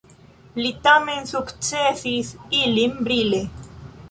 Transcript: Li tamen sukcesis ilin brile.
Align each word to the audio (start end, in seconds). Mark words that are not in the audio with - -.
Li 0.61 0.71
tamen 0.87 1.29
sukcesis 1.33 2.33
ilin 2.63 2.97
brile. 3.09 3.45